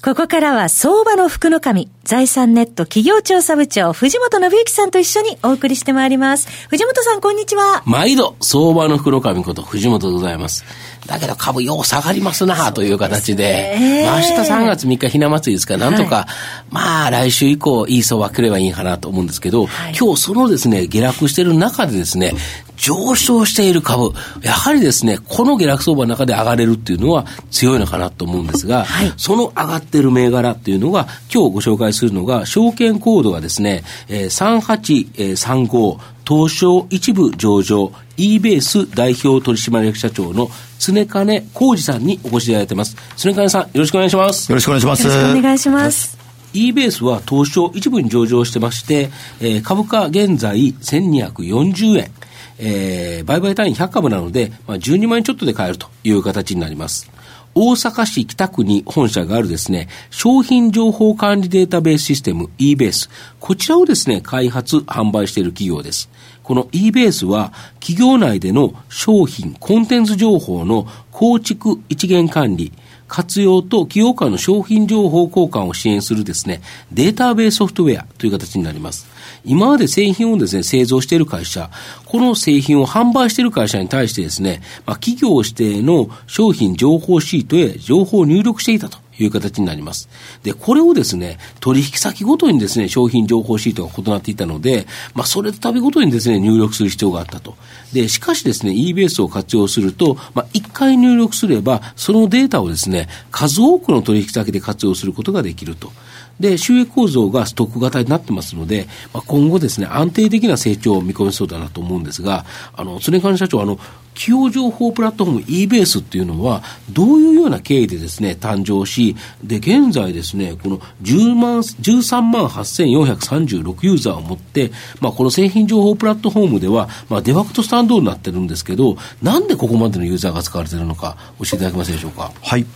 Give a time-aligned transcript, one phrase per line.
[0.00, 6.48] ここからは相場の福の神、財産ネット企業調査部長、藤本信之さんと一緒にお送りしてまいります。
[6.68, 7.82] 藤本さん、こんにちは。
[7.84, 10.64] 毎度、相場の福の神こと藤本でございます。
[11.06, 16.26] だけど株よう下がりますなという形で、でまあ明日3月3日ひな祭りですから、なんとか、はい、
[16.70, 22.34] まあ来週以降いい相場来ればいいかなと思うんですけど、はい、今日そのですね、下落している中でですね、
[22.78, 42.96] 上昇している株、やはりですね、この下落相場の中で上がれるっていうのは強いのかなと思うんですが、はい、その上がっている銘柄っていうのが、今日ご紹介するのが、証券コードがですね、えー、3835、東証一部上場、e ベース代表取締役社長の常金浩二さんにお越しいただいてます。
[43.16, 44.50] 常金さん、よろしくお願いします。
[44.50, 45.06] よろしくお願いします。
[45.06, 46.18] よろしくお願いします。
[46.54, 52.17] e ベースは東証一部に上場してまして、えー、株価現在1240円。
[52.58, 57.10] えー、売買単位100株なので、まあ、12万円ちょっとで買えるという形になります。
[57.54, 63.10] 大阪市北区に本社があるですね、商品情報管理データベースシステム e ベース。
[63.40, 66.08] こちらをですね、開発、販売している企業です。
[66.44, 72.72] この e ベースは企業内での商品、コンテンツ情報の構築一元管理、
[73.08, 76.60] 活用と企業間の商品情報交換を支援するですね、
[76.92, 79.08] データベースソフトウェアという形になります。
[79.44, 81.70] 今まで製品をですね、製造している会社、
[82.06, 88.98] この製品を販売している会社に対してですね、まあ、企業指定の商品情報シートへ情報を入力していたと。
[89.22, 90.08] いう形になります。
[90.42, 97.56] で、これをですね、取引先ごとにですね、商品情報シートが異なっていたので、まあ、それと度ごとにですね、入力する必要があったと。
[97.92, 105.92] で、しかしですね、e ベースを活用すると、まあ、一回入力すれば、そのデータをですね、数多くの取引先で活用することができると。
[106.40, 112.44] で、収益構造がストック型になってますので、まあ、今後ですね、安定的な成長を見込めそうだなと思うんですが、
[112.74, 113.78] あの、常金社長、あの、
[114.14, 132.32] 企業情報プラットフォーム e ベースっていうのは、どういうような経緯でですね、誕生し、で、現在ですね、この10万、13万8436ユーザーを持って、まあ、この製品情報プラットフォームでは、まあ、デファクトスタンドになってるんですけど、なんでここまでのユーザーが使われてるのか、教えていただけますでしょうか？
[132.42, 132.66] はい。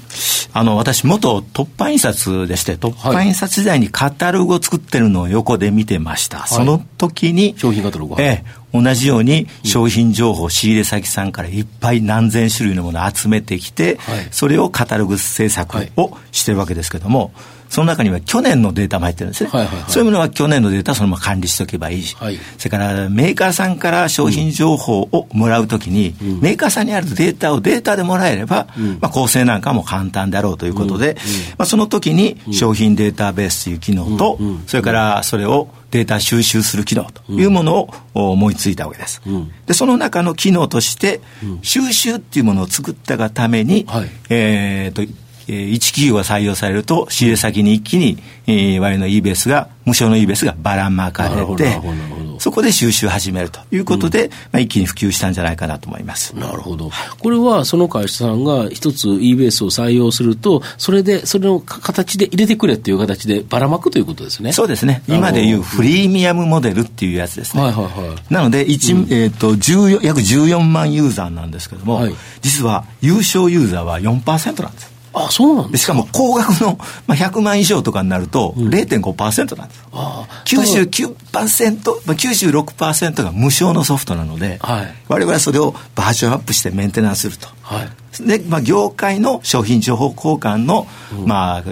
[0.54, 6.40] あの、私、元突破印刷でして、突破印刷時代にカタログを作ってるのを横で見てました。
[6.40, 13.98] はい、その時に、商品カタログええ、同じように商品情報、仕入れ先さんからいっぱい何千種類のものを集めてきて、
[14.30, 17.32] それをカタログ制作をしてるわけですけども、
[17.72, 19.50] その中には去年のデータも入ってるんですね。
[19.50, 31.22] はいはいはい、そういうものは去年のデータそのまま管理しておけばいいし、はい、それからメーカーさんから商品情報をもらうときに、うん、メーカーさんにあるデータをデータでもらえれば、うん、まあ、構成なんかも簡単だろうということで、うん、ま
[31.60, 39.22] あ、その時に商品データベースという機能と、それからそれをデータ収集する機能というものを思いついたわけです。
[39.64, 41.22] で、その中の機能として、
[41.62, 45.10] 収集っていうものを作ったがために、はい、えっ、ー、と、
[45.47, 51.80] 1企業が採用されると、仕入れ先に一気に、えー、我々の e ベースが、無償の e ベースがばらまかれて、
[52.38, 56.36] そこで収集始めるということで、うん、まあ、一気に普及したんじゃないかなと思います。
[56.36, 56.91] なるほど。
[57.20, 64.52] これは、その会社さんが一つ e ベースを採用すると、それで、それの形で入れてくれっていう形でばらまくということですね。
[64.52, 65.02] そうですね。
[65.06, 67.62] 今でいうフリーミアムモデルっていうやつですね。
[67.62, 68.34] はいはいはい。
[68.34, 69.50] なので、一、うん、えっ、ー、と、
[70.02, 74.91] 約14万ユーザーなんですけども、はい、実は優勝ユーザーは4%なんです。
[75.14, 81.06] あそうなんでしかも高額の、まあ、100万以上とかになると0.5%なんです、うん、あ99%、
[82.06, 91.64] まあ、96%が無償のソフトなので、はい、我々はそれをバージョンアップしてメンテナンスすると、はい、で、まあ、業界の商品情報交換の、うん、まあ、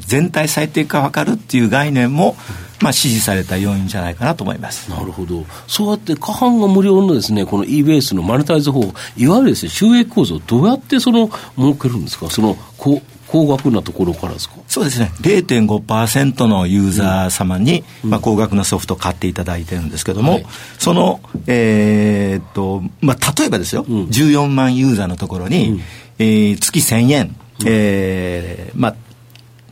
[0.00, 4.90] 全体最適化分かるっていう概念も、うんまあ、支持された要因じゃないかなと思います。
[4.90, 14.56] なるほど、そうやって過半が無料のです、ね、この e ベースのマネタイズ方法、いわゆるです、ね、収益構造、どうやってその儲けるんですか、そのこ高額なところからですか？
[14.68, 20.46] そうですね、0.5%のユーザー様に、うん、まあ、高額なソフトを買っていただいてるんですけども、はい、
[20.78, 25.80] その、えー、っと、まあ、例えばですよ、うん、14万ユーザーのところに、うん、
[26.18, 28.94] えー、月1000円、うん、えー、まあ、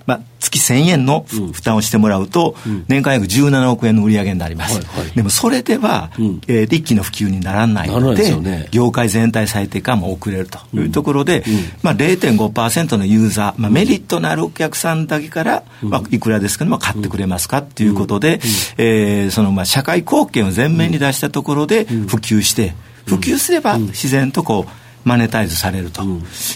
[0.07, 2.57] まあ、月1000円の負担をしてもらうと、
[2.89, 4.81] 年間約17億円の売り上げになります。
[5.15, 6.11] でもそれでは、
[6.49, 11.45] えー、一気の普及にならないので、業界全体最低化も遅れるというところで、
[11.83, 18.41] まあ、0.5%のユーザー、まあ、メリットのあるお客さんだけから、まあ、いくらですけども買ってくれますかっていうことで、
[18.79, 22.75] えー、そのまあ社会貢献を前面に出したところで普及して、
[23.07, 26.03] 普及すれば自然とこう、マネタイズされると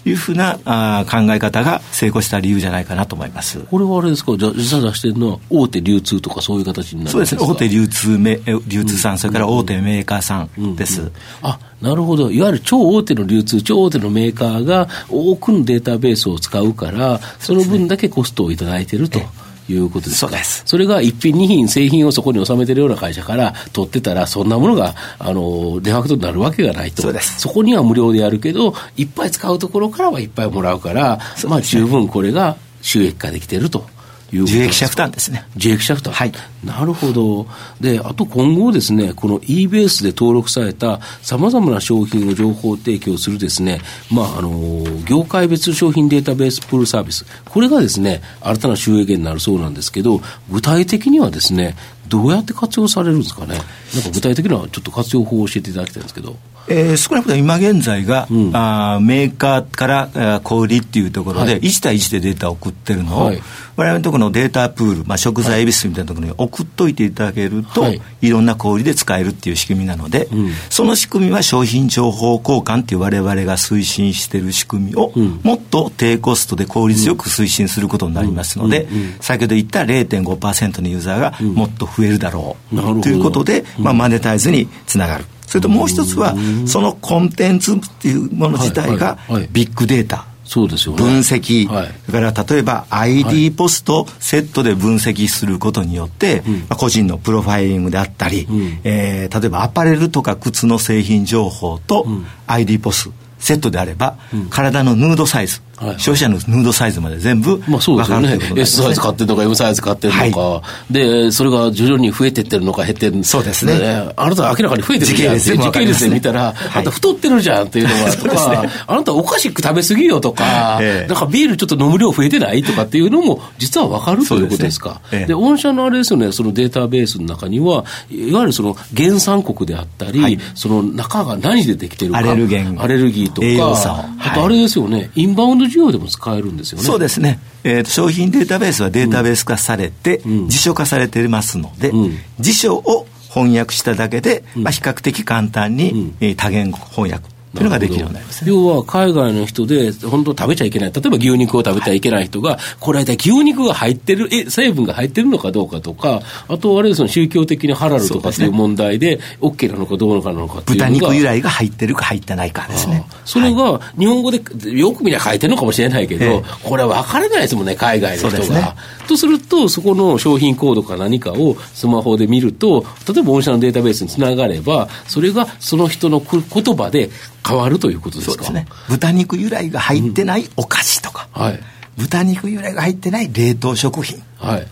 [0.05, 3.59] いうふうな、あ考え方が成功した理由じゃないかなと思います。
[3.59, 11.01] これはあれですか、じゃあ、実際出してるのは大手流通とかそういう形になるそうですね、大手流通め流通さん、それから大手メーカーさんです。
[11.01, 11.07] うん。
[11.07, 11.13] うん、
[11.43, 19.21] あなるほど、いわゆる超大手の流通、超大手のメーカーが多くのデータベースを使うから、その分だけコストをいただいてると。
[19.69, 20.63] いうことですそうです。
[20.67, 27.41] それが一品、二品、製品をそこに収めてるような会社から取ってたら、そんなものがあのデファクトになるわけがないと、そうです。
[27.41, 33.96] そこには無料でやるけど、いっぱい使うところからはいっぱいもらうから、ね、まあ、十分これが収益化できてると。
[34.33, 35.47] 受益者負担ですね。
[35.57, 36.13] 受益者負担。
[36.13, 36.33] はい。
[36.65, 37.47] なるほど。
[37.81, 43.81] で、あと今後ですね、この e ベースで登録されたさまざまな商品を情報提供するですね、
[44.11, 47.25] まあ、あの、業界別商品データベースプールサービス。
[47.45, 50.21] これがですね、新たな収益源になるそうなんですけど、
[50.51, 51.77] 具体的にはですね、
[52.09, 53.55] どうやって活用されるんですかね？
[53.95, 56.37] なんか具体的なちょっと活用法を教えていただきたいんですけど。
[56.69, 63.43] えー、少なくとも今現在が、うん、あメーカーから小売りっていうところで、1対1でデータを送ってるのを、はい、
[63.77, 78.89] 我々のところのデータプール、まあ、食材恵比寿みたいなところに送っといていただけると、はい、いろんな小売りで使えるっていう仕組みなので、うん、その仕組みは商品情報交換っていう我々が推進している仕組みを、うん、もっと低コストで効率よく推進することになりますので、
[79.21, 85.25] 先ほど言った0.5%のユーザーがもっと増えるだろう、ということで、まあ、マネタイズにつながる。
[85.47, 86.35] それともう一つは、
[86.67, 89.19] そのコンテンツっていうもの自体が
[89.53, 90.27] ビッグデータ。
[90.47, 102.07] そうですよね、分析、はい、それから例えば ID ポストセットで分析することによって、はい、まあ、個人のプロファイリングであったり、うん、えー、例えばアパレルとか靴の製品情報と
[102.47, 108.39] ID ポスト、セットであれば、うん、体のヌードサイズ、はい、消費者のヌードサイズまで全部まあそうですよね。
[108.57, 113.79] S サイズ買ってるのか M サイズ買ってるのか、はい、で、それが徐々に増えてってるのか減ってるそうですね。
[113.79, 114.13] ね。
[114.17, 115.39] あなた明らかに増えてるじゃん。
[115.39, 125.01] 時系列で見たら、あんた太ってるじゃんっていうのが、とか、ね、あなたお菓子食べ過ぎよとか、ええ、なんかビールちょっと飲む量増えてないとかっていうのも、実は分かるということですか。
[125.11, 125.27] で、ね。
[125.29, 136.85] え、御社のあれですよね、そのデータベースの中には、いわゆるその原産国であったり、はい、その中が何でできてるか、アレルゲン、アレルギーとか、あとあれですよね、インバウンド需要でも使えるるんですよね。
[136.85, 137.39] そうですね。
[137.65, 150.93] えーと、商品データベースはデータベース化されて、うん、辞書化されていますので、うん、辞書を翻訳しただけで、うん、まあ、比較的簡単に、うん、多言語翻訳というのができるようになります、ね、要は海外の人で本当食べちゃいけない。
[150.93, 163.05] 例えば牛肉を食べてはいけない人が、はい、これ牛肉が入ってるえ成分が入ってるのかどうかとかあとあれですね宗教的にハラルとかっていう問題で OK なのかどうなのかっていう豚肉由来が入ってるか入ってないかですね。
[163.25, 168.75] それが日本語でよく見りゃ書いてるのかもしれないけど、ええ、これは分からないですもんね海外の人が、ね、
[169.07, 177.11] とするとそこの商品コードか何かをスマホで見ると例えば御社のデータベースにつながればそれがその人の言葉で
[177.47, 178.45] 変わるということですか？
[178.45, 178.67] そうですね。
[178.89, 181.61] 豚肉由来が入ってないお菓子とか、うん、はい、
[181.97, 184.23] 豚肉由来が入ってない冷凍食品。
[184.39, 184.67] はい。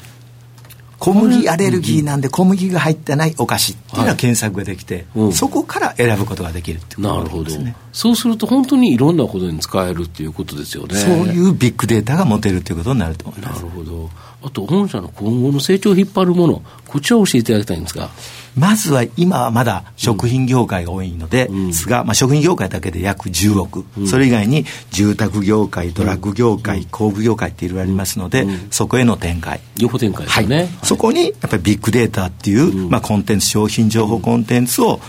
[0.96, 7.64] 小麦アレルギーなんで小麦が入ってないお菓子っていうのは検索ができて、はいうん、そこから選ぶことができるっていうことですね。
[7.64, 7.78] なるほど。
[7.92, 10.94] そうすると本当にいろんなことに使えるっていうことですよね。
[10.94, 13.62] そういうビッグデータが持てるということになると思います。
[13.62, 14.08] なるほど。
[14.44, 18.08] あと、本社の今後の成長を引っ張るもの、こちらを教えていただきたいんですが。
[18.56, 29.60] まずは今はまだ食品業界が多いので、すが、まあ、食品業界だけで約10億、うん、それ以外に住宅業界、ドラッグ業界、うん、工具業界っていろいろありますので、そこへの展開。
[29.76, 35.00] 両方展開ですね、はい、そこにやっぱりビッグデータっていう、まあ、コンテンツ、商品情報コンテンツを、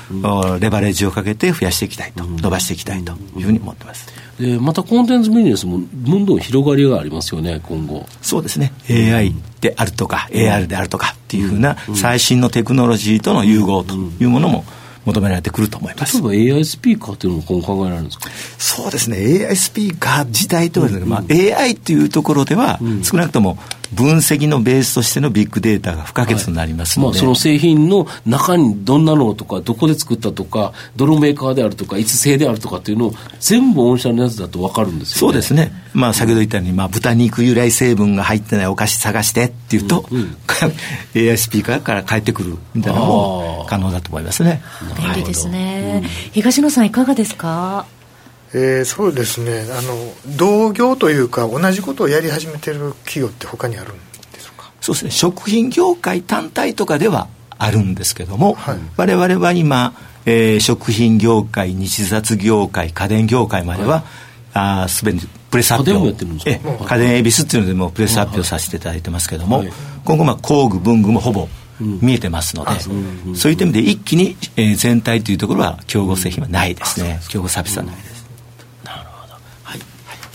[0.59, 4.24] レバレッジをかけて増やしていきたいと、伸ばしていきたいというふうに思ってます。
[4.39, 8.05] でまたコンテンツビジネスもどんどん広がりがありますよね、今後。
[8.21, 8.73] そうですね。
[8.89, 14.65] AI であるとか、うん、AR であるとかっていうふうな最新のテクノロジーとの融合というものも、
[15.05, 16.21] 求められてくると思います。
[16.21, 18.29] 例えば AI スピーカーというのも今後考えられるんですか？
[18.57, 19.47] そうですね。
[19.47, 23.57] AI スピーカー自体とは、うんうん、まあ、AI っていうところでは、少なくとも
[23.93, 27.13] 分析のベースとしてのビッグデータが不可欠になりますので、はい。
[27.13, 44.61] まあ、その製品の中にどんなのとか、どこで作ったとか、どのメーカーであるとか、いつ製であるとかっていうのを、全部御社のやつだと分かるんですよ、ね、そうですね、まあ、先ほど言ったように、まあ、豚肉由来成分が入ってないお菓子探してっていうと、うんうん、AI スピーカーから返ってくるみたいなのも可能だと思いますね。
[44.97, 47.87] 便利ですね、うん、東野さん、いかがですか？
[48.53, 49.65] えー、そうですね。
[49.71, 49.95] あの
[50.37, 53.97] 同業というか同じことをやり始めてる企業って他にあるん
[54.31, 54.71] ですか？
[54.81, 55.11] そうですね。
[55.11, 59.93] 食品業界単体とかではあるんですけども、はい、我々は今、
[60.25, 64.03] えー、食品業界日雑業界家電業界までは、はい、
[64.55, 65.19] あすべて
[65.51, 69.71] プレス発表え家電恵比寿っていうのでもプレス発表させていただいてますけども、はい、
[70.05, 72.71] 今後まあ工具文具もほぼ見えてますので、
[73.27, 77.19] うん、そういった意味で一気に、えー、全体というところは競合製品はないですね。
[77.29, 78.14] 競合サービスはないです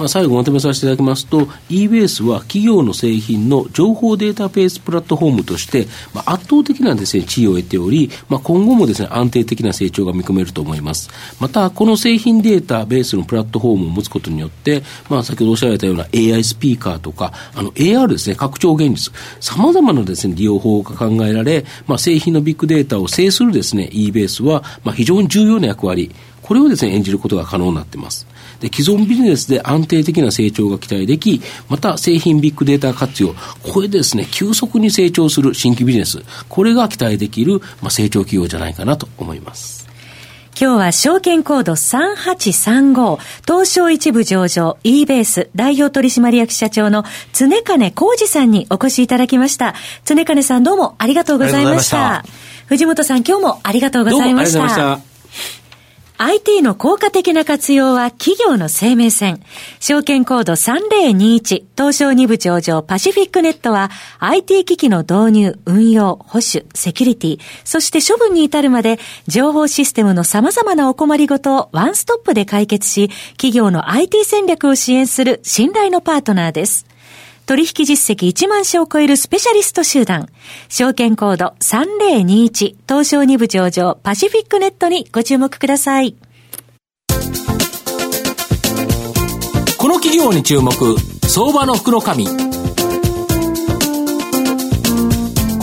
[0.00, 11.11] まあ、最後まとめさせていただきますと、e ベースは企業の製品の情報データベースプラットフォームとして、まあ、圧倒的なですね、地位を得ており、まあ、今後もですね、安定的な成長が見込めると思います。
[11.38, 28.26] また、この製品データベースのプラットフォームを持つことによって、まあ、先ほどおっしゃられたような AI スピーカーとか、あの AR ですね、拡張現実、様々なですね、利用法が考えられ、まあ、製品のビッグデータを制するですね、e ベースは、まあ、非常に重要な役割、これをですね、演じることが可能になっています。
[28.60, 39.80] で、既存ビジネスで安定的な成長が期待でき、また製品ビッグデータ活用、これですね、急速に成長する新規ビジネス、これが期待できる、まあ、成長企業じゃないかなと思います。
[40.60, 49.74] 今日は証券コード3835東証一部上場 e ベース代表取締役社長の常金浩二さんにお越しいただきました。
[50.04, 52.26] 常金さんどうもありがとうございました。
[52.66, 55.00] 藤本さん今日もありがとうございました。
[56.22, 59.42] IT の効果的な活用は企業の生命線。
[59.80, 68.98] 証券コード3021東証2部上場パシフィックネットは IT 機器の導入、運用、保守、セキュリティ、そして処分に至るまで
[69.28, 73.08] 情報システムの様々なお困りごとをワンストップで解決し、
[73.38, 76.89] 企業の IT 戦略を支援する信頼のパートナーです。
[77.50, 80.28] 取引実績1万社を超えるスペシャリスト集団、
[80.69, 86.14] 証券コード3021東証2部上場パシフィックネットにご注目ください。
[89.78, 90.71] この企業に注目、
[91.26, 92.26] 相場の福の神。
[92.26, 92.33] こ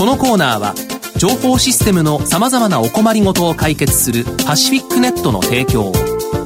[0.06, 0.76] のコーナーは、
[1.16, 5.94] 情報システムの様々なお困りごとを解決するパシフィックネットの提供を、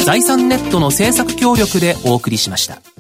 [0.06, 2.91] 財産ネットの政策協力でお送りしました。